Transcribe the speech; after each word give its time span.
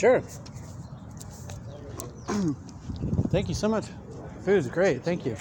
Sure. 0.00 0.22
Thank 3.28 3.50
you 3.50 3.54
so 3.54 3.68
much. 3.68 3.84
Food's 4.46 4.66
great. 4.66 5.02
Thank 5.02 5.26
you. 5.26 5.36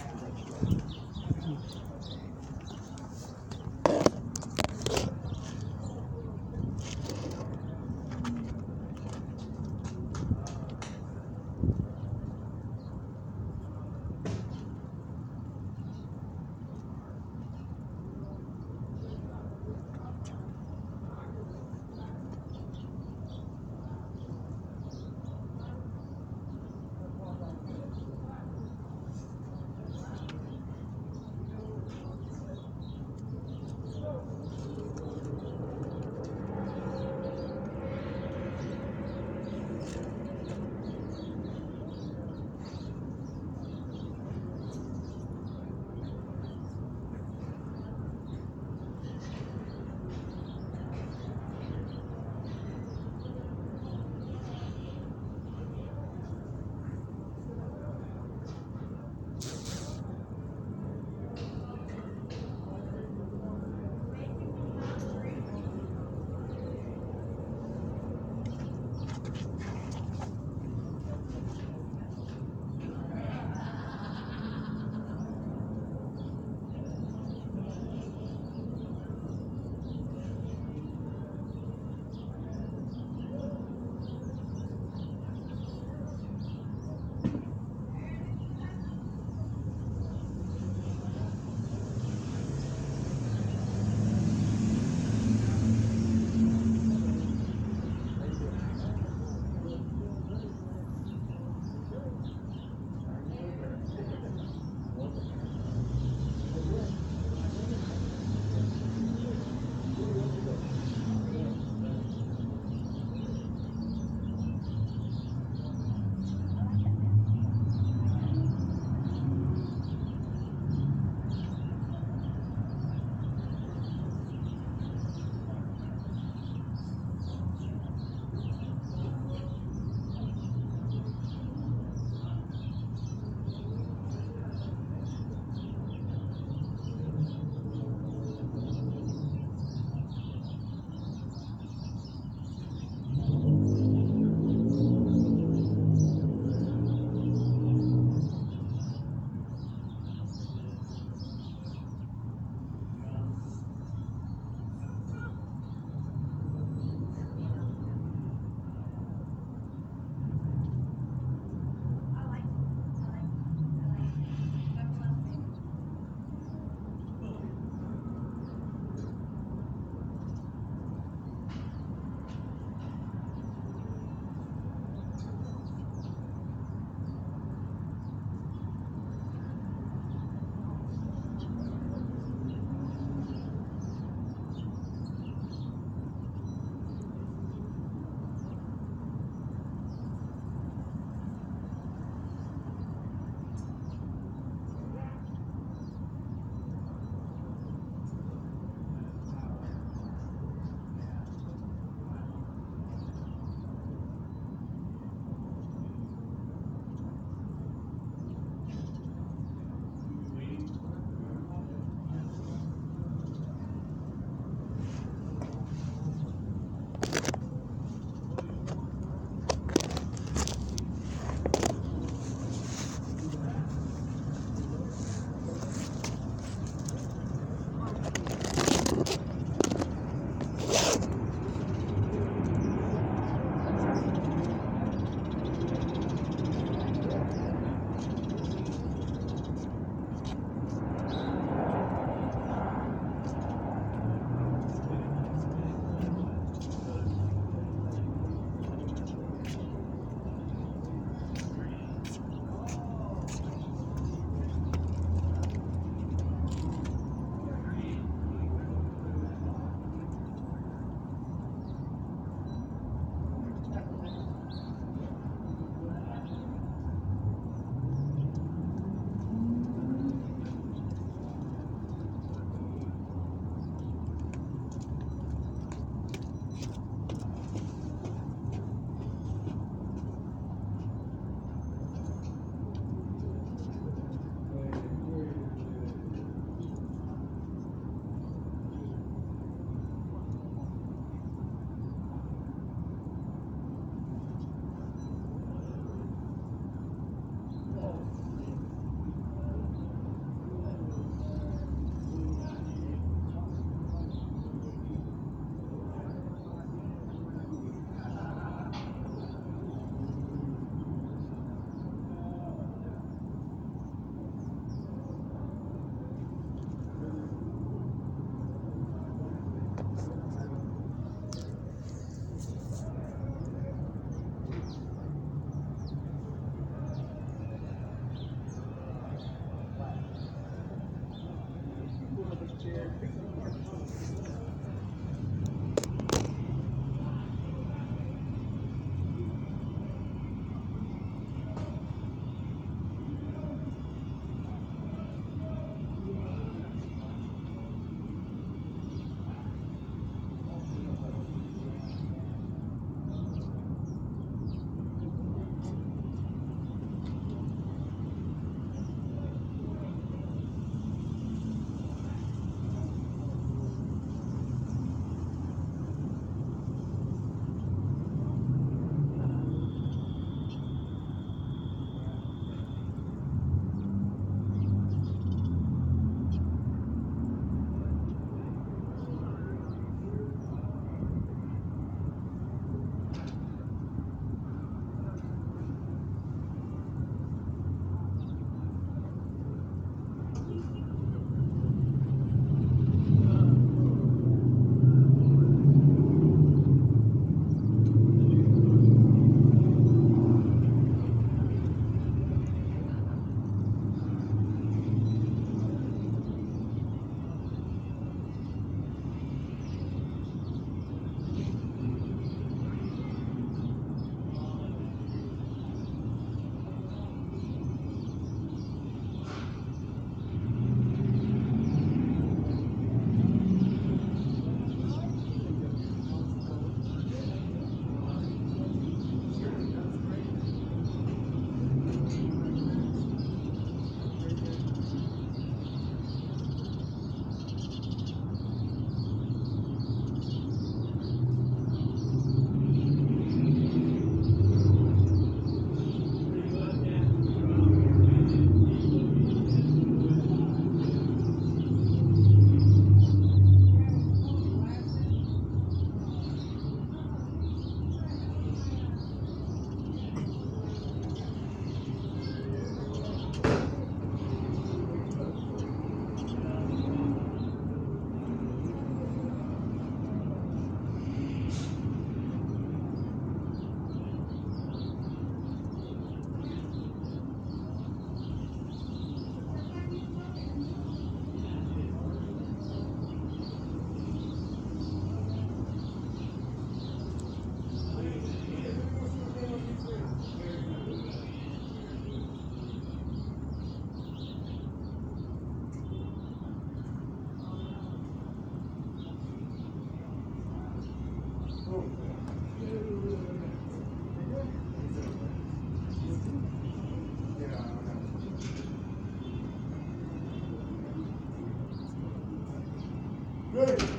Good. 513.51 513.98